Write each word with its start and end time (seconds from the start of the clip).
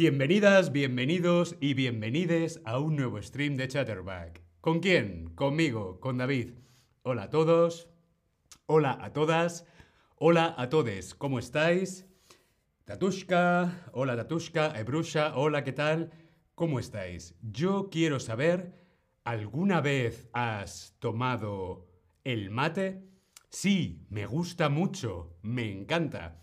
Bienvenidas, 0.00 0.70
bienvenidos 0.70 1.56
y 1.58 1.74
bienvenides 1.74 2.60
a 2.64 2.78
un 2.78 2.94
nuevo 2.94 3.20
stream 3.20 3.56
de 3.56 3.66
Chatterback. 3.66 4.40
¿Con 4.60 4.78
quién? 4.78 5.34
Conmigo, 5.34 5.98
con 5.98 6.18
David. 6.18 6.52
Hola 7.02 7.24
a 7.24 7.30
todos, 7.30 7.88
hola 8.66 8.96
a 9.00 9.12
todas, 9.12 9.66
hola 10.14 10.54
a 10.56 10.68
todes, 10.68 11.16
¿cómo 11.16 11.40
estáis? 11.40 12.06
Tatushka, 12.84 13.90
hola 13.92 14.14
Tatushka, 14.14 14.78
Ebrusha, 14.78 15.34
hola, 15.34 15.64
¿qué 15.64 15.72
tal? 15.72 16.12
¿Cómo 16.54 16.78
estáis? 16.78 17.34
Yo 17.42 17.90
quiero 17.90 18.20
saber, 18.20 18.74
¿alguna 19.24 19.80
vez 19.80 20.28
has 20.32 20.94
tomado 21.00 21.88
el 22.22 22.50
mate? 22.50 23.02
Sí, 23.50 24.06
me 24.10 24.26
gusta 24.26 24.68
mucho, 24.68 25.36
me 25.42 25.68
encanta. 25.72 26.40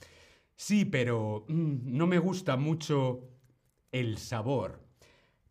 Sí, 0.57 0.83
pero 0.83 1.45
mm, 1.47 1.97
no 1.97 2.05
me 2.05 2.19
gusta 2.19 2.57
mucho 2.57 3.34
el 3.95 4.17
sabor. 4.17 4.81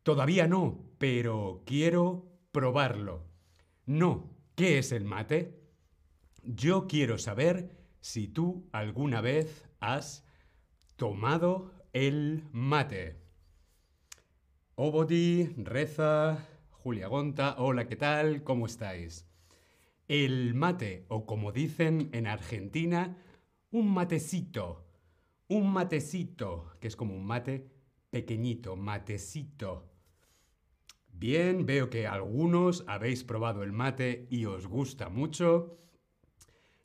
Todavía 0.02 0.46
no, 0.46 0.78
pero 0.98 1.62
quiero 1.64 2.30
probarlo. 2.52 3.24
No, 3.86 4.36
¿qué 4.54 4.76
es 4.76 4.92
el 4.92 5.06
mate? 5.06 5.62
Yo 6.42 6.86
quiero 6.86 7.16
saber 7.16 7.74
si 8.00 8.28
tú 8.28 8.68
alguna 8.70 9.22
vez 9.22 9.64
has 9.80 10.26
tomado 10.96 11.72
el 11.94 12.44
mate. 12.52 13.16
Obodi, 14.74 15.46
Reza, 15.56 16.46
Julia 16.70 17.08
Gonta, 17.08 17.56
hola, 17.56 17.88
¿qué 17.88 17.96
tal? 17.96 18.42
¿Cómo 18.44 18.66
estáis? 18.66 19.26
El 20.06 20.52
mate, 20.52 21.06
o 21.08 21.24
como 21.24 21.50
dicen 21.50 22.10
en 22.12 22.26
Argentina, 22.26 23.16
un 23.70 23.90
matecito. 23.90 24.84
Un 25.48 25.72
matecito, 25.72 26.76
que 26.78 26.88
es 26.88 26.96
como 26.96 27.14
un 27.14 27.24
mate 27.24 27.73
pequeñito, 28.14 28.76
matecito. 28.76 29.90
Bien, 31.08 31.66
veo 31.66 31.90
que 31.90 32.06
algunos 32.06 32.84
habéis 32.86 33.24
probado 33.24 33.64
el 33.64 33.72
mate 33.72 34.28
y 34.30 34.44
os 34.44 34.68
gusta 34.68 35.08
mucho. 35.08 35.80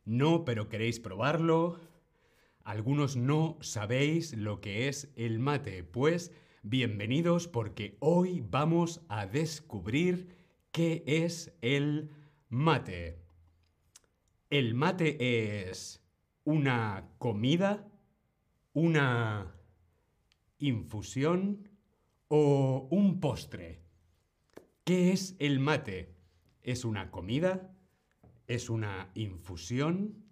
No, 0.05 0.44
pero 0.44 0.69
queréis 0.69 1.00
probarlo. 1.00 1.80
Algunos 2.63 3.16
no 3.16 3.59
sabéis 3.61 4.35
lo 4.35 4.59
que 4.59 4.88
es 4.88 5.13
el 5.16 5.38
mate. 5.38 5.83
Pues 5.83 6.31
bienvenidos 6.63 7.47
porque 7.47 7.95
hoy 8.00 8.44
vamos 8.50 9.02
a 9.07 9.27
descubrir 9.27 10.35
qué 10.72 11.03
es 11.05 11.53
el 11.61 12.09
Mate. 12.50 13.19
El 14.50 14.73
mate 14.73 15.69
es 15.69 16.02
una 16.44 17.07
comida, 17.19 17.88
una 18.73 19.58
infusión 20.59 21.67
o 22.27 22.88
un 22.91 23.19
postre. 23.19 23.81
¿Qué 24.83 25.11
es 25.11 25.35
el 25.39 25.59
mate? 25.59 26.16
¿Es 26.61 26.85
una 26.85 27.11
comida? 27.11 27.75
¿Es 28.47 28.69
una 28.69 29.09
infusión? 29.16 30.23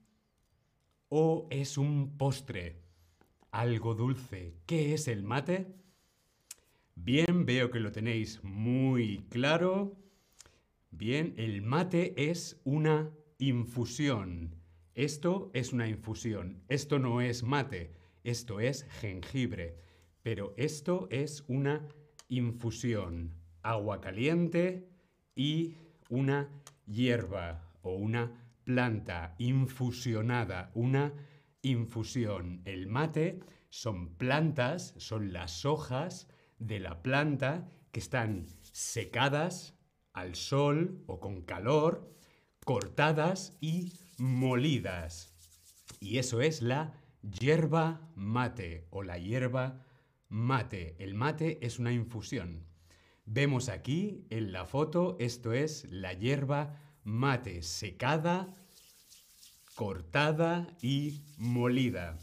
¿O 1.10 1.48
es 1.50 1.78
un 1.78 2.18
postre? 2.18 2.82
Algo 3.52 3.96
dulce. 3.96 4.54
¿Qué 4.66 4.94
es 4.94 5.08
el 5.08 5.24
mate? 5.24 5.74
Bien, 6.96 7.46
veo 7.46 7.72
que 7.72 7.80
lo 7.80 7.92
tenéis 7.92 8.44
muy 8.44 9.26
claro. 9.30 9.96
Bien, 10.92 11.34
el 11.38 11.62
mate 11.62 12.14
es 12.30 12.60
una 12.64 13.12
infusión. 13.38 14.56
Esto 14.96 15.52
es 15.54 15.74
una 15.74 15.88
infusión. 15.88 16.64
Esto 16.68 16.98
no 16.98 17.22
es 17.22 17.44
mate, 17.44 17.94
esto 18.24 18.60
es 18.60 18.84
jengibre. 19.00 19.78
Pero 20.28 20.54
esto 20.58 21.08
es 21.10 21.46
una 21.48 21.88
infusión. 22.28 23.34
Agua 23.64 24.02
caliente 24.02 24.90
y 25.34 25.78
una 26.10 26.50
hierba 26.86 27.72
o 27.82 27.96
una 27.96 28.34
planta 28.66 29.36
infusionada, 29.38 30.70
una 30.74 31.14
infusión. 31.62 32.62
El 32.66 32.88
mate 32.88 33.40
son 33.70 34.18
plantas, 34.18 34.96
son 34.98 35.32
las 35.32 35.64
hojas 35.64 36.28
de 36.60 36.82
la 36.82 37.02
planta 37.02 37.72
que 37.94 38.02
están 38.02 38.48
secadas 38.74 39.76
al 40.12 40.36
sol 40.36 41.06
o 41.08 41.22
con 41.22 41.44
calor, 41.44 42.14
cortadas 42.66 43.58
y 43.62 43.94
molidas. 44.18 45.34
Y 46.02 46.18
eso 46.18 46.42
es 46.42 46.62
la 46.62 46.92
hierba 47.22 48.12
mate 48.14 48.88
o 48.90 49.04
la 49.04 49.18
hierba 49.20 49.87
mate. 50.30 50.96
El 51.00 51.14
mate 51.14 51.60
es 51.66 51.80
una 51.80 51.92
infusión. 51.92 52.66
Vemos 53.26 53.70
aquí 53.70 54.26
en 54.30 54.52
la 54.52 54.66
foto, 54.66 55.18
esto 55.20 55.54
es 55.54 55.86
la 55.90 56.14
hierba 56.14 56.80
mate 57.04 57.62
secada, 57.62 58.54
cortada 59.76 60.68
y 60.82 61.22
molida. 61.38 62.18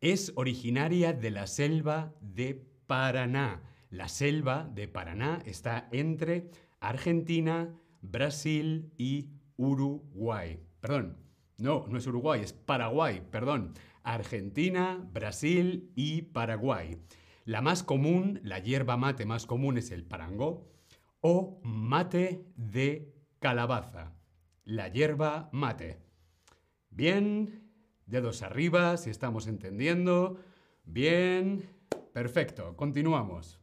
Es 0.00 0.32
originaria 0.34 1.12
de 1.12 1.30
la 1.30 1.46
selva 1.46 2.14
de 2.20 2.54
Paraná. 2.86 3.62
La 3.90 4.08
selva 4.08 4.68
de 4.74 4.88
Paraná 4.88 5.40
está 5.46 5.88
entre 5.92 6.50
Argentina, 6.80 7.74
Brasil 8.02 8.92
y 8.98 9.30
Uruguay. 9.56 10.58
Perdón, 10.80 11.16
no, 11.58 11.86
no 11.88 11.98
es 11.98 12.06
Uruguay, 12.06 12.40
es 12.42 12.52
Paraguay, 12.52 13.22
perdón. 13.30 13.74
Argentina, 14.04 15.04
Brasil 15.12 15.90
y 15.96 16.22
Paraguay. 16.22 16.98
La 17.44 17.60
más 17.60 17.82
común, 17.82 18.40
la 18.42 18.58
hierba 18.58 18.96
mate 18.96 19.26
más 19.26 19.46
común 19.46 19.76
es 19.78 19.90
el 19.90 20.04
parangó 20.04 20.70
o 21.20 21.60
mate 21.64 22.46
de 22.56 23.12
calabaza. 23.38 24.12
La 24.64 24.88
hierba 24.88 25.48
mate. 25.52 25.98
Bien, 26.90 27.70
dedos 28.06 28.42
arriba 28.42 28.96
si 28.96 29.10
estamos 29.10 29.46
entendiendo. 29.46 30.38
Bien, 30.84 31.68
perfecto, 32.12 32.76
continuamos. 32.76 33.58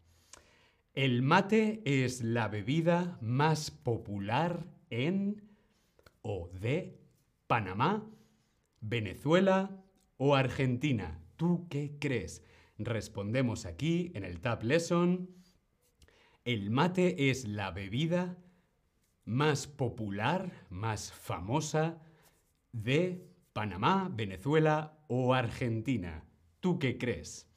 El 0.94 1.22
mate 1.22 1.82
es 1.86 2.22
la 2.22 2.50
bebida 2.50 3.18
más 3.22 3.72
popular 3.72 4.66
en 4.90 5.50
o 6.22 6.50
de 6.50 7.00
Panamá, 7.48 8.06
Venezuela 8.80 9.81
o 10.24 10.36
Argentina. 10.36 11.20
¿Tú 11.36 11.66
qué 11.68 11.98
crees? 12.00 12.44
Respondemos 12.78 13.66
aquí 13.66 14.12
en 14.14 14.24
el 14.24 14.40
Tab 14.40 14.62
Lesson. 14.62 15.32
El 16.46 16.70
mate 16.70 17.32
es 17.32 17.48
la 17.48 17.72
bebida 17.72 18.38
más 19.26 19.66
popular, 19.66 20.68
más 20.70 21.12
famosa 21.12 22.04
de 22.72 23.28
Panamá, 23.52 24.12
Venezuela 24.14 24.96
o 25.08 25.34
Argentina. 25.34 26.24
¿Tú 26.60 26.78
qué 26.78 27.00
crees? 27.00 27.50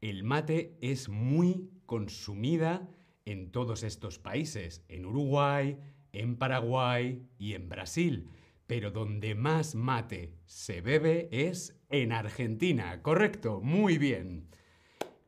El 0.00 0.24
mate 0.24 0.78
es 0.80 1.10
muy 1.10 1.68
consumida 1.84 2.88
en 3.26 3.52
todos 3.52 3.82
estos 3.82 4.18
países, 4.18 4.86
en 4.88 5.04
Uruguay, 5.04 5.78
en 6.12 6.38
Paraguay 6.38 7.28
y 7.38 7.52
en 7.52 7.68
Brasil. 7.68 8.30
Pero 8.66 8.90
donde 8.90 9.34
más 9.34 9.74
mate 9.74 10.32
se 10.46 10.80
bebe 10.80 11.28
es 11.30 11.76
en 11.90 12.12
Argentina. 12.12 13.02
Correcto, 13.02 13.60
muy 13.60 13.98
bien. 13.98 14.48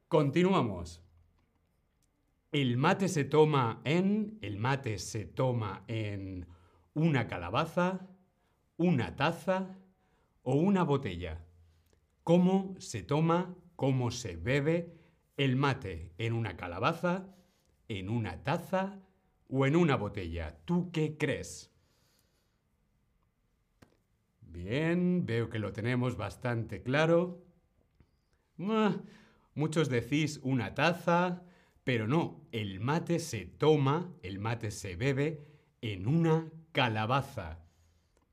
Continuamos. 0.09 1.03
El 2.50 2.77
mate 2.77 3.09
se 3.09 3.25
toma 3.25 3.81
en, 3.84 4.39
el 4.43 4.59
mate 4.59 4.99
se 4.99 5.25
toma 5.25 5.84
en 5.89 6.47
una 6.95 7.27
calabaza, 7.27 8.09
una 8.77 9.17
taza 9.17 9.79
o 10.43 10.55
una 10.55 10.82
botella. 10.82 11.44
¿Cómo 12.25 12.75
se 12.79 13.03
toma, 13.03 13.55
cómo 13.76 14.11
se 14.11 14.37
bebe 14.37 14.94
el 15.37 15.56
mate 15.56 16.12
en 16.19 16.35
una 16.35 16.56
calabaza, 16.56 17.26
en 17.88 18.08
una 18.08 18.43
taza 18.44 19.00
o 19.49 19.67
en 19.67 19.76
una 19.76 19.97
botella. 19.97 20.58
¿Tú 20.65 20.91
qué 20.93 21.17
crees? 21.17 21.71
Bien, 24.52 25.25
veo 25.25 25.49
que 25.49 25.58
lo 25.58 25.72
tenemos 25.72 26.16
bastante 26.16 26.82
claro. 26.82 27.43
Muchos 29.54 29.88
decís 29.88 30.40
una 30.43 30.75
taza, 30.75 31.43
pero 31.84 32.06
no, 32.06 32.46
el 32.52 32.78
mate 32.78 33.19
se 33.19 33.46
toma, 33.46 34.12
el 34.22 34.38
mate 34.38 34.70
se 34.70 34.94
bebe 34.94 35.40
en 35.81 36.06
una 36.06 36.52
calabaza. 36.72 37.60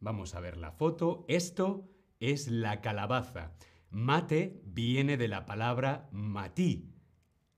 Vamos 0.01 0.35
a 0.35 0.41
ver 0.41 0.57
la 0.57 0.71
foto. 0.71 1.23
Esto 1.29 1.89
es 2.19 2.49
la 2.49 2.81
calabaza. 2.81 3.53
Mate 3.89 4.61
viene 4.65 5.15
de 5.15 5.29
la 5.29 5.45
palabra 5.45 6.09
matí, 6.11 6.91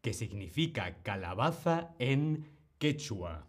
que 0.02 0.14
significa 0.14 1.02
calabaza 1.02 1.96
en 1.98 2.48
quechua. 2.78 3.48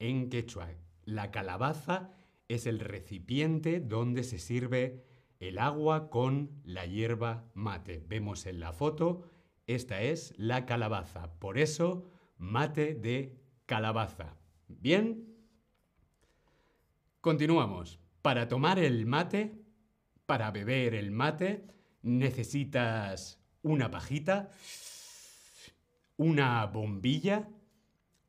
En 0.00 0.28
quechua. 0.28 0.70
La 1.04 1.30
calabaza 1.30 2.10
es 2.50 2.66
el 2.66 2.80
recipiente 2.80 3.78
donde 3.78 4.24
se 4.24 4.40
sirve 4.40 5.04
el 5.38 5.58
agua 5.58 6.10
con 6.10 6.60
la 6.64 6.84
hierba 6.84 7.48
mate. 7.54 8.04
Vemos 8.08 8.44
en 8.46 8.58
la 8.58 8.72
foto, 8.72 9.22
esta 9.68 10.02
es 10.02 10.34
la 10.36 10.66
calabaza. 10.66 11.38
Por 11.38 11.58
eso, 11.58 12.10
mate 12.38 12.94
de 12.94 13.40
calabaza. 13.66 14.36
¿Bien? 14.66 15.32
Continuamos. 17.20 18.00
Para 18.20 18.48
tomar 18.48 18.80
el 18.80 19.06
mate, 19.06 19.64
para 20.26 20.50
beber 20.50 20.94
el 20.94 21.12
mate, 21.12 21.68
necesitas 22.02 23.40
una 23.62 23.92
pajita, 23.92 24.50
una 26.16 26.66
bombilla 26.66 27.48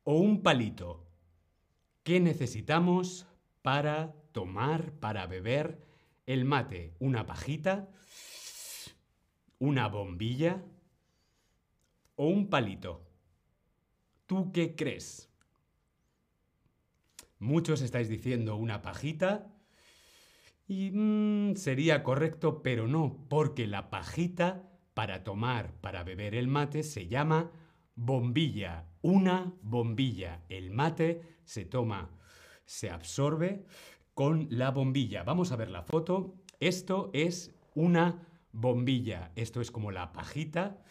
o 0.04 0.20
un 0.20 0.44
palito. 0.44 1.08
¿Qué 2.04 2.20
necesitamos 2.20 3.28
para 3.62 4.14
tomar, 4.32 4.94
para 4.94 5.28
beber 5.28 5.86
el 6.26 6.46
mate? 6.46 6.96
¿Una 7.00 7.26
pajita? 7.26 7.90
¿Una 9.60 9.88
bombilla? 9.88 10.64
¿O 12.16 12.28
un 12.28 12.50
palito? 12.50 13.08
¿Tú 14.26 14.52
qué 14.52 14.76
crees? 14.76 15.30
Muchos 17.40 17.82
estáis 17.82 18.08
diciendo 18.08 18.56
una 18.56 18.82
pajita 18.82 19.52
y 20.68 20.92
mm, 20.92 21.56
sería 21.56 22.04
correcto, 22.04 22.62
pero 22.62 22.88
no, 22.88 23.26
porque 23.30 23.68
la 23.68 23.90
pajita 23.90 24.70
para 24.94 25.24
tomar, 25.24 25.74
para 25.82 26.04
beber 26.04 26.36
el 26.36 26.48
mate 26.48 26.84
se 26.84 27.08
llama 27.08 27.52
bombilla. 27.96 28.88
Una 29.02 29.54
bombilla. 29.62 30.44
El 30.50 30.72
mate 30.72 31.40
se 31.44 31.66
toma, 31.66 32.12
se 32.72 32.90
absorbe 32.90 33.66
con 34.14 34.48
la 34.50 34.72
bombilla. 34.72 35.24
Vamos 35.24 35.52
a 35.52 35.58
ver 35.58 35.70
la 35.70 35.84
foto. 35.84 36.36
Esto 36.62 37.10
es 37.12 37.54
una 37.76 38.26
bombilla. 38.54 39.34
Esto 39.36 39.60
es 39.60 39.72
como 39.72 39.92
la 39.92 40.14
pajita 40.14 40.82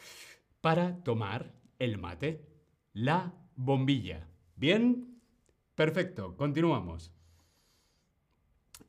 para 0.61 1.03
tomar 1.03 1.55
el 1.79 1.97
mate. 1.97 2.45
La 2.93 3.33
bombilla. 3.57 4.29
¿Bien? 4.57 5.23
Perfecto, 5.75 6.37
continuamos. 6.37 7.15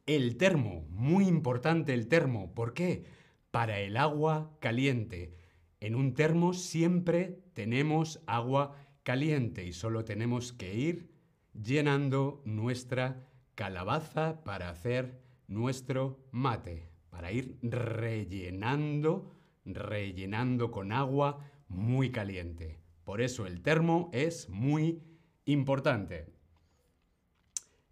El 0.06 0.36
termo, 0.36 0.86
muy 0.90 1.30
importante 1.30 1.94
el 1.94 2.10
termo. 2.10 2.54
¿Por 2.54 2.74
qué? 2.74 3.06
Para 3.52 3.80
el 3.80 3.96
agua 3.96 4.58
caliente. 4.60 5.34
En 5.80 5.96
un 5.96 6.14
termo 6.14 6.52
siempre 6.52 7.40
tenemos 7.54 8.22
agua 8.28 8.76
caliente 9.04 9.66
y 9.66 9.72
solo 9.72 10.04
tenemos 10.04 10.52
que 10.52 10.76
ir 10.76 11.11
llenando 11.54 12.42
nuestra 12.46 13.28
calabaza 13.56 14.44
para 14.44 14.70
hacer 14.70 15.22
nuestro 15.48 16.20
mate. 16.32 16.90
Para 17.10 17.32
ir 17.32 17.58
rellenando, 17.62 19.32
rellenando 19.66 20.72
con 20.72 20.92
agua 20.92 21.46
muy 21.68 22.12
caliente. 22.12 22.80
Por 23.04 23.22
eso 23.22 23.46
el 23.46 23.62
termo 23.62 24.10
es 24.14 24.50
muy 24.50 25.04
importante. 25.46 26.34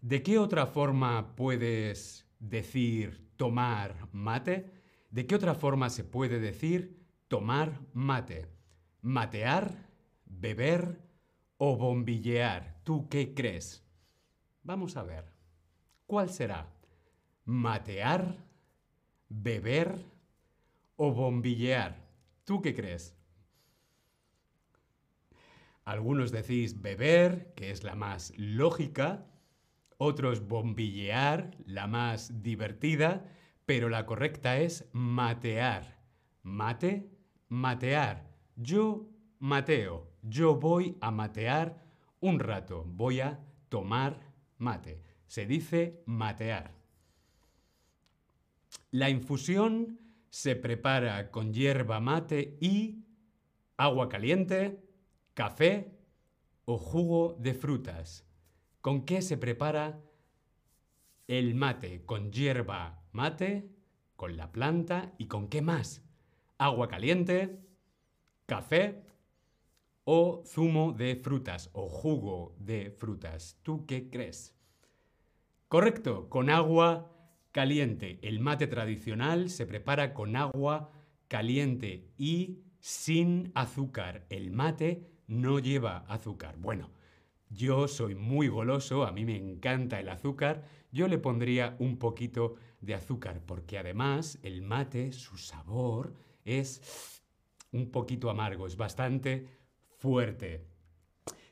¿De 0.00 0.22
qué 0.22 0.38
otra 0.38 0.66
forma 0.66 1.36
puedes 1.36 2.26
decir 2.38 3.28
tomar 3.36 4.08
mate? 4.12 4.72
¿De 5.10 5.26
qué 5.26 5.34
otra 5.34 5.54
forma 5.54 5.90
se 5.90 6.04
puede 6.04 6.40
decir 6.40 7.06
tomar 7.28 7.80
mate? 7.92 8.48
¿Matear, 9.02 9.74
beber 10.24 11.09
o 11.62 11.76
bombillear? 11.76 12.80
¿Tú 12.84 13.06
qué 13.10 13.34
crees? 13.34 13.84
Vamos 14.62 14.96
a 14.96 15.02
ver. 15.02 15.26
¿Cuál 16.06 16.30
será? 16.30 16.72
¿Matear, 17.44 18.34
beber 19.28 20.02
o 20.96 21.12
bombillear? 21.12 22.08
¿Tú 22.44 22.62
qué 22.62 22.74
crees? 22.74 23.14
Algunos 25.84 26.32
decís 26.32 26.80
beber, 26.80 27.52
que 27.54 27.70
es 27.70 27.84
la 27.84 27.94
más 27.94 28.32
lógica, 28.38 29.26
otros 29.98 30.48
bombillear, 30.48 31.58
la 31.66 31.86
más 31.86 32.42
divertida, 32.42 33.26
pero 33.66 33.90
la 33.90 34.06
correcta 34.06 34.56
es 34.56 34.88
matear. 34.92 36.00
Mate, 36.42 37.10
matear. 37.50 38.30
Yo 38.56 39.10
mateo. 39.40 40.12
Yo 40.22 40.54
voy 40.54 40.96
a 41.00 41.10
matear 41.10 41.82
un 42.20 42.38
rato. 42.38 42.84
Voy 42.86 43.20
a 43.20 43.40
tomar 43.68 44.20
mate. 44.58 45.02
Se 45.26 45.46
dice 45.46 46.02
matear. 46.06 46.74
La 48.92 49.10
infusión 49.10 49.98
se 50.28 50.54
prepara 50.54 51.30
con 51.30 51.52
hierba 51.52 51.98
mate 52.00 52.56
y 52.60 53.04
agua 53.76 54.08
caliente, 54.08 54.84
café 55.34 55.98
o 56.64 56.78
jugo 56.78 57.36
de 57.40 57.54
frutas. 57.54 58.26
¿Con 58.80 59.04
qué 59.04 59.22
se 59.22 59.36
prepara 59.36 60.00
el 61.26 61.54
mate? 61.54 62.04
Con 62.04 62.30
hierba 62.30 63.02
mate, 63.12 63.70
con 64.16 64.36
la 64.36 64.52
planta 64.52 65.14
y 65.18 65.26
con 65.26 65.48
qué 65.48 65.62
más? 65.62 66.02
Agua 66.58 66.88
caliente, 66.88 67.58
café 68.46 69.02
o 70.04 70.42
zumo 70.46 70.92
de 70.92 71.16
frutas 71.16 71.70
o 71.72 71.88
jugo 71.88 72.54
de 72.58 72.90
frutas. 72.90 73.58
¿Tú 73.62 73.86
qué 73.86 74.10
crees? 74.10 74.54
Correcto, 75.68 76.28
con 76.28 76.50
agua 76.50 77.12
caliente. 77.52 78.18
El 78.22 78.40
mate 78.40 78.66
tradicional 78.66 79.50
se 79.50 79.66
prepara 79.66 80.14
con 80.14 80.36
agua 80.36 80.90
caliente 81.28 82.08
y 82.16 82.60
sin 82.80 83.52
azúcar. 83.54 84.26
El 84.30 84.50
mate 84.50 85.06
no 85.26 85.58
lleva 85.58 85.98
azúcar. 86.08 86.56
Bueno, 86.58 86.90
yo 87.50 87.88
soy 87.88 88.14
muy 88.14 88.48
goloso, 88.48 89.04
a 89.04 89.12
mí 89.12 89.24
me 89.24 89.36
encanta 89.36 90.00
el 90.00 90.08
azúcar, 90.08 90.64
yo 90.92 91.08
le 91.08 91.18
pondría 91.18 91.76
un 91.78 91.98
poquito 91.98 92.54
de 92.80 92.94
azúcar, 92.94 93.42
porque 93.44 93.78
además 93.78 94.38
el 94.42 94.62
mate, 94.62 95.12
su 95.12 95.36
sabor 95.36 96.14
es 96.44 97.22
un 97.72 97.90
poquito 97.90 98.30
amargo, 98.30 98.66
es 98.66 98.76
bastante 98.76 99.59
fuerte. 100.00 100.66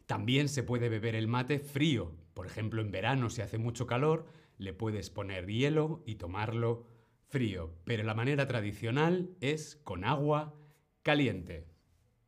También 0.06 0.48
se 0.48 0.62
puede 0.62 0.88
beber 0.88 1.14
el 1.14 1.28
mate 1.28 1.58
frío, 1.58 2.16
por 2.32 2.46
ejemplo 2.46 2.80
en 2.80 2.90
verano 2.90 3.28
si 3.28 3.42
hace 3.42 3.58
mucho 3.58 3.86
calor, 3.86 4.26
le 4.56 4.72
puedes 4.72 5.10
poner 5.10 5.46
hielo 5.46 6.02
y 6.06 6.16
tomarlo 6.16 6.86
frío, 7.28 7.74
pero 7.84 8.02
la 8.02 8.14
manera 8.14 8.46
tradicional 8.46 9.30
es 9.40 9.76
con 9.84 10.04
agua 10.04 10.54
caliente. 11.02 11.66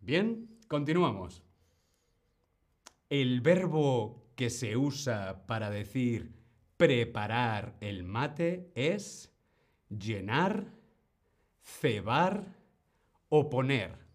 Bien, 0.00 0.59
continuamos. 0.68 1.42
El 3.09 3.40
verbo 3.40 4.30
que 4.37 4.50
se 4.50 4.76
usa 4.76 5.47
para 5.47 5.71
decir 5.71 6.33
preparar 6.76 7.76
el 7.80 8.04
mate 8.04 8.71
es 8.75 9.33
llenar, 9.88 10.75
cebar 11.62 12.45
o 13.30 13.49
poner. 13.49 14.10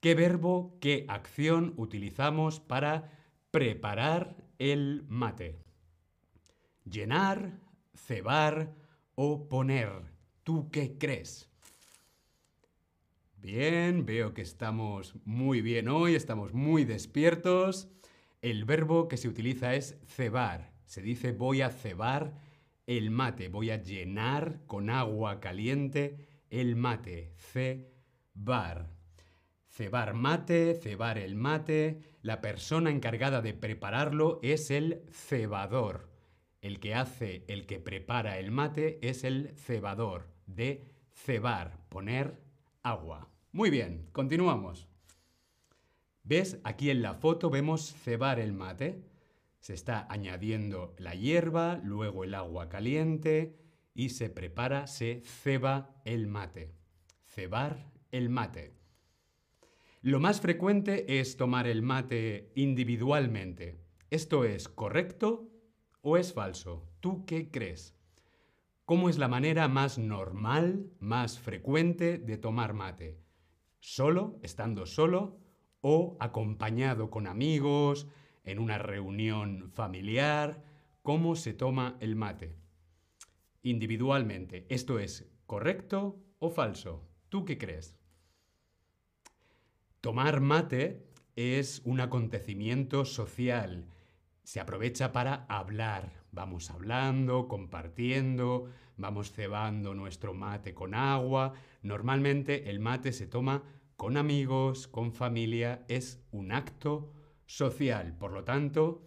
¿Qué 0.00 0.14
verbo, 0.14 0.78
qué 0.80 1.04
acción 1.08 1.74
utilizamos 1.76 2.58
para 2.58 3.12
preparar 3.50 4.34
el 4.58 5.04
mate? 5.08 5.58
Llenar, 6.84 7.60
cebar 7.94 8.74
o 9.14 9.46
poner. 9.46 9.90
¿Tú 10.42 10.70
qué 10.70 10.96
crees? 10.96 11.50
Bien, 13.36 14.06
veo 14.06 14.32
que 14.32 14.40
estamos 14.40 15.16
muy 15.26 15.60
bien 15.60 15.88
hoy, 15.88 16.14
estamos 16.14 16.54
muy 16.54 16.86
despiertos. 16.86 17.90
El 18.40 18.64
verbo 18.64 19.06
que 19.06 19.18
se 19.18 19.28
utiliza 19.28 19.74
es 19.74 19.98
cebar. 20.06 20.72
Se 20.86 21.02
dice 21.02 21.32
voy 21.32 21.60
a 21.60 21.68
cebar 21.68 22.38
el 22.86 23.10
mate, 23.10 23.48
voy 23.48 23.70
a 23.70 23.82
llenar 23.82 24.64
con 24.66 24.88
agua 24.88 25.40
caliente 25.40 26.26
el 26.48 26.74
mate. 26.74 27.34
Cebar. 27.36 28.99
Cebar 29.80 30.12
mate, 30.12 30.74
cebar 30.74 31.16
el 31.16 31.36
mate. 31.36 32.02
La 32.20 32.42
persona 32.42 32.90
encargada 32.90 33.40
de 33.40 33.54
prepararlo 33.54 34.38
es 34.42 34.70
el 34.70 35.06
cebador. 35.10 36.10
El 36.60 36.80
que 36.80 36.94
hace, 36.94 37.46
el 37.48 37.64
que 37.64 37.80
prepara 37.80 38.38
el 38.38 38.50
mate 38.50 38.98
es 39.00 39.24
el 39.24 39.54
cebador. 39.56 40.28
De 40.44 40.84
cebar, 41.14 41.78
poner 41.88 42.42
agua. 42.82 43.30
Muy 43.52 43.70
bien, 43.70 44.06
continuamos. 44.12 44.86
¿Ves? 46.24 46.60
Aquí 46.62 46.90
en 46.90 47.00
la 47.00 47.14
foto 47.14 47.48
vemos 47.48 47.94
cebar 47.94 48.38
el 48.38 48.52
mate. 48.52 49.02
Se 49.60 49.72
está 49.72 50.06
añadiendo 50.10 50.94
la 50.98 51.14
hierba, 51.14 51.80
luego 51.82 52.24
el 52.24 52.34
agua 52.34 52.68
caliente 52.68 53.56
y 53.94 54.10
se 54.10 54.28
prepara, 54.28 54.86
se 54.86 55.22
ceba 55.24 56.02
el 56.04 56.26
mate. 56.26 56.74
Cebar 57.24 57.90
el 58.10 58.28
mate. 58.28 58.79
Lo 60.02 60.20
más 60.20 60.40
frecuente 60.40 61.20
es 61.20 61.36
tomar 61.36 61.66
el 61.66 61.82
mate 61.82 62.52
individualmente. 62.54 63.80
¿Esto 64.10 64.44
es 64.44 64.68
correcto 64.68 65.50
o 66.00 66.16
es 66.16 66.32
falso? 66.32 66.88
¿Tú 67.00 67.24
qué 67.26 67.50
crees? 67.50 67.94
¿Cómo 68.84 69.08
es 69.08 69.18
la 69.18 69.28
manera 69.28 69.68
más 69.68 69.98
normal, 69.98 70.90
más 70.98 71.38
frecuente 71.38 72.18
de 72.18 72.38
tomar 72.38 72.72
mate? 72.72 73.20
solo, 73.80 74.38
estando 74.42 74.86
solo, 74.86 75.38
o 75.80 76.16
acompañado 76.20 77.10
con 77.10 77.26
amigos, 77.26 78.06
en 78.44 78.58
una 78.58 78.78
reunión 78.78 79.70
familiar. 79.72 80.62
¿Cómo 81.02 81.34
se 81.34 81.54
toma 81.54 81.96
el 82.00 82.16
mate? 82.16 82.56
Individualmente. 83.62 84.66
¿Esto 84.68 84.98
es 84.98 85.30
correcto 85.46 86.22
o 86.38 86.50
falso? 86.50 87.08
¿Tú 87.28 87.44
qué 87.44 87.58
crees? 87.58 87.99
Tomar 90.00 90.40
mate 90.40 91.04
es 91.36 91.82
un 91.84 92.00
acontecimiento 92.00 93.04
social. 93.04 93.84
Se 94.44 94.58
aprovecha 94.58 95.12
para 95.12 95.44
hablar. 95.46 96.24
Vamos 96.32 96.70
hablando, 96.70 97.48
compartiendo, 97.48 98.70
vamos 98.96 99.30
cebando 99.30 99.92
nuestro 99.92 100.32
mate 100.32 100.72
con 100.72 100.94
agua. 100.94 101.52
Normalmente 101.82 102.70
el 102.70 102.80
mate 102.80 103.12
se 103.12 103.26
toma 103.26 103.62
con 103.96 104.16
amigos, 104.16 104.88
con 104.88 105.12
familia. 105.12 105.84
Es 105.86 106.24
un 106.30 106.52
acto 106.52 107.12
social. 107.44 108.16
Por 108.16 108.32
lo 108.32 108.42
tanto, 108.42 109.06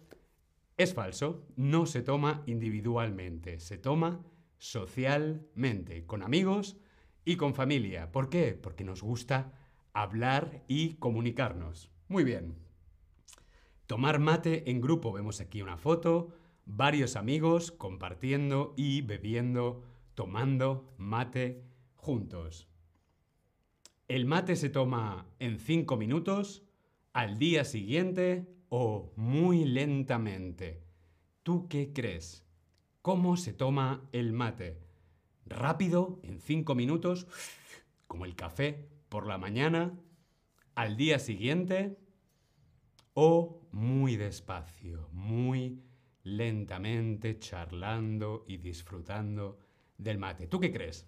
es 0.76 0.94
falso. 0.94 1.44
No 1.56 1.86
se 1.86 2.02
toma 2.02 2.44
individualmente. 2.46 3.58
Se 3.58 3.78
toma 3.78 4.24
socialmente, 4.58 6.06
con 6.06 6.22
amigos 6.22 6.76
y 7.24 7.34
con 7.34 7.52
familia. 7.52 8.12
¿Por 8.12 8.28
qué? 8.28 8.52
Porque 8.54 8.84
nos 8.84 9.02
gusta 9.02 9.63
hablar 9.94 10.64
y 10.68 10.94
comunicarnos. 10.96 11.90
Muy 12.08 12.24
bien. 12.24 12.58
Tomar 13.86 14.18
mate 14.18 14.70
en 14.70 14.80
grupo. 14.80 15.12
Vemos 15.12 15.40
aquí 15.40 15.62
una 15.62 15.78
foto. 15.78 16.34
Varios 16.66 17.16
amigos 17.16 17.72
compartiendo 17.72 18.74
y 18.76 19.02
bebiendo, 19.02 19.82
tomando 20.14 20.94
mate 20.98 21.64
juntos. 21.96 22.68
El 24.08 24.26
mate 24.26 24.56
se 24.56 24.68
toma 24.68 25.26
en 25.38 25.58
5 25.58 25.96
minutos, 25.96 26.66
al 27.12 27.38
día 27.38 27.64
siguiente 27.64 28.46
o 28.68 29.12
muy 29.16 29.64
lentamente. 29.64 30.82
¿Tú 31.42 31.68
qué 31.68 31.92
crees? 31.92 32.46
¿Cómo 33.00 33.36
se 33.36 33.52
toma 33.52 34.08
el 34.12 34.32
mate? 34.32 34.80
¿Rápido, 35.46 36.20
en 36.22 36.40
5 36.40 36.74
minutos, 36.74 37.26
como 38.06 38.24
el 38.24 38.34
café 38.34 38.93
por 39.14 39.28
la 39.28 39.38
mañana? 39.38 39.96
¿Al 40.74 40.96
día 40.96 41.20
siguiente? 41.20 41.96
o 43.16 43.64
muy 43.70 44.16
despacio, 44.16 45.08
muy 45.12 45.84
lentamente 46.24 47.38
charlando 47.38 48.44
y 48.48 48.56
disfrutando 48.56 49.60
del 49.98 50.18
mate. 50.18 50.48
¿Tú 50.48 50.58
qué 50.58 50.72
crees? 50.72 51.06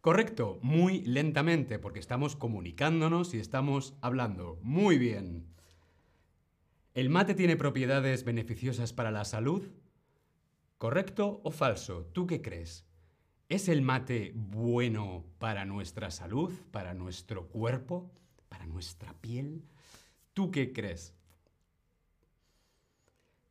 Correcto, 0.00 0.60
muy 0.62 1.02
lentamente, 1.02 1.78
porque 1.78 1.98
estamos 1.98 2.36
comunicándonos 2.36 3.34
y 3.34 3.38
estamos 3.38 3.94
hablando. 4.00 4.58
Muy 4.62 4.96
bien. 4.96 5.46
¿El 6.94 7.10
mate 7.10 7.34
tiene 7.34 7.56
propiedades 7.56 8.24
beneficiosas 8.24 8.94
para 8.94 9.10
la 9.10 9.26
salud? 9.26 9.68
¿Correcto 10.78 11.42
o 11.44 11.50
falso? 11.50 12.06
¿Tú 12.14 12.26
qué 12.26 12.40
crees? 12.40 12.87
¿Es 13.48 13.70
el 13.70 13.80
mate 13.80 14.32
bueno 14.34 15.24
para 15.38 15.64
nuestra 15.64 16.10
salud, 16.10 16.52
para 16.70 16.92
nuestro 16.92 17.48
cuerpo, 17.48 18.10
para 18.50 18.66
nuestra 18.66 19.14
piel? 19.22 19.64
¿Tú 20.34 20.50
qué 20.50 20.74
crees? 20.74 21.14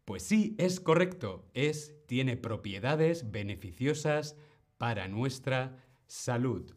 Pues 0.05 0.21
sí, 0.21 0.55
es 0.59 0.79
correcto. 0.79 1.49
Es, 1.55 1.95
tiene 2.05 2.37
propiedades 2.37 3.31
beneficiosas 3.31 4.35
para 4.77 5.07
nuestra 5.07 5.83
salud. 6.05 6.75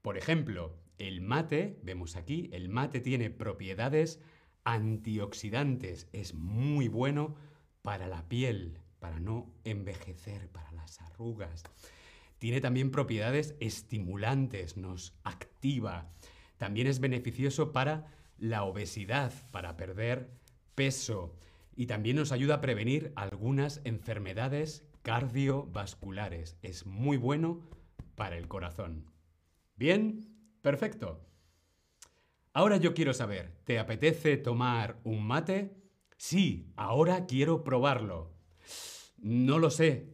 Por 0.00 0.16
ejemplo, 0.16 0.74
el 0.96 1.20
mate, 1.20 1.78
vemos 1.82 2.16
aquí, 2.16 2.48
el 2.54 2.70
mate 2.70 3.00
tiene 3.00 3.28
propiedades 3.28 4.18
antioxidantes. 4.64 6.08
Es 6.14 6.32
muy 6.32 6.88
bueno 6.88 7.36
para 7.82 8.08
la 8.08 8.26
piel, 8.30 8.78
para 8.98 9.20
no 9.20 9.52
envejecer, 9.64 10.48
para 10.48 10.71
las 10.82 11.00
arrugas. 11.00 11.62
Tiene 12.38 12.60
también 12.60 12.90
propiedades 12.90 13.54
estimulantes, 13.60 14.76
nos 14.76 15.14
activa. 15.22 16.12
También 16.58 16.88
es 16.88 16.98
beneficioso 16.98 17.72
para 17.72 18.06
la 18.36 18.64
obesidad 18.64 19.32
para 19.52 19.76
perder 19.76 20.28
peso 20.74 21.36
y 21.76 21.86
también 21.86 22.16
nos 22.16 22.32
ayuda 22.32 22.56
a 22.56 22.60
prevenir 22.60 23.12
algunas 23.14 23.80
enfermedades 23.84 24.84
cardiovasculares. 25.02 26.56
Es 26.62 26.84
muy 26.84 27.16
bueno 27.16 27.60
para 28.16 28.36
el 28.36 28.48
corazón. 28.48 29.06
Bien, 29.76 30.28
perfecto. 30.62 31.24
Ahora 32.52 32.76
yo 32.76 32.92
quiero 32.92 33.14
saber, 33.14 33.56
¿te 33.64 33.78
apetece 33.78 34.36
tomar 34.36 35.00
un 35.04 35.24
mate? 35.24 35.76
Sí, 36.16 36.72
ahora 36.76 37.26
quiero 37.26 37.62
probarlo. 37.62 38.32
No 39.18 39.60
lo 39.60 39.70
sé. 39.70 40.12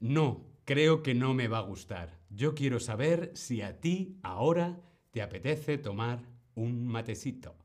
No, 0.00 0.44
creo 0.64 1.02
que 1.02 1.14
no 1.14 1.34
me 1.34 1.48
va 1.48 1.58
a 1.58 1.62
gustar. 1.62 2.18
Yo 2.30 2.54
quiero 2.54 2.80
saber 2.80 3.30
si 3.34 3.62
a 3.62 3.80
ti 3.80 4.18
ahora 4.22 4.80
te 5.10 5.22
apetece 5.22 5.78
tomar 5.78 6.22
un 6.54 6.86
matecito. 6.86 7.56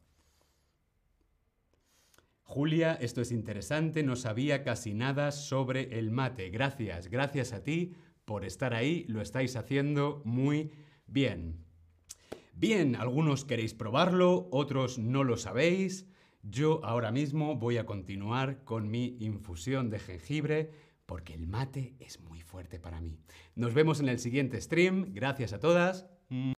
Julia, 2.43 2.95
esto 2.95 3.21
es 3.21 3.31
interesante, 3.31 4.03
no 4.03 4.17
sabía 4.17 4.63
casi 4.63 4.93
nada 4.93 5.31
sobre 5.31 5.97
el 5.97 6.11
mate. 6.11 6.49
Gracias, 6.49 7.07
gracias 7.07 7.53
a 7.53 7.63
ti 7.63 7.93
por 8.25 8.43
estar 8.43 8.73
ahí, 8.73 9.05
lo 9.07 9.21
estáis 9.21 9.55
haciendo 9.55 10.21
muy 10.25 10.71
bien. 11.07 11.63
Bien, 12.53 12.95
algunos 12.95 13.45
queréis 13.45 13.73
probarlo, 13.73 14.49
otros 14.51 14.99
no 14.99 15.23
lo 15.23 15.37
sabéis. 15.37 16.05
Yo 16.43 16.81
ahora 16.83 17.11
mismo 17.11 17.55
voy 17.55 17.77
a 17.77 17.85
continuar 17.85 18.63
con 18.63 18.89
mi 18.89 19.15
infusión 19.19 19.89
de 19.89 19.99
jengibre 19.99 20.71
porque 21.11 21.33
el 21.33 21.45
mate 21.45 21.93
es 21.99 22.21
muy 22.21 22.39
fuerte 22.39 22.79
para 22.79 23.01
mí. 23.01 23.19
Nos 23.53 23.73
vemos 23.73 23.99
en 23.99 24.07
el 24.07 24.17
siguiente 24.17 24.61
stream. 24.61 25.07
Gracias 25.09 25.51
a 25.51 25.59
todas. 25.59 26.07